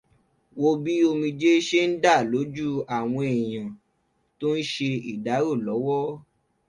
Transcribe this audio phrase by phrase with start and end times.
[0.59, 3.69] Wo bí omijé ṣe ń dà lójú àwọn èèyàn
[4.39, 6.03] tń ń ṣe ìdárò lọ́wọ́.